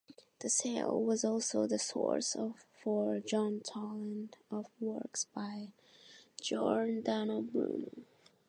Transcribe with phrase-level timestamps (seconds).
[0.39, 2.35] The sale was also the source
[2.83, 5.73] for John Toland of works by
[6.41, 7.91] Giordano Bruno.